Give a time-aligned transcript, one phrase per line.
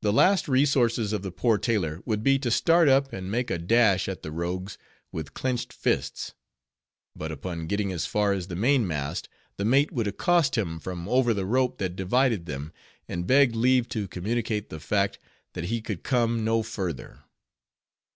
[0.00, 3.58] The last resources of the poor tailor would be, to start up, and make a
[3.58, 4.78] dash at the rogues,
[5.12, 6.34] with clenched fists;
[7.14, 11.32] but upon getting as far as the mainmast, the mate would accost him from over
[11.32, 12.72] the rope that divided them,
[13.06, 15.20] and beg leave to communicate the fact,
[15.52, 17.20] that he could come no further.